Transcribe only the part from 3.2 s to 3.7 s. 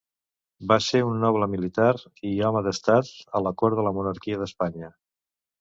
a la